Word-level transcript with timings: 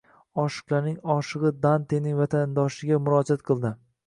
oshiqlarning 0.43 0.95
oshig`i 1.15 1.51
Dantening 1.67 2.17
vatandoshiga 2.21 2.99
murojaat 3.05 3.47
qildi 3.53 3.75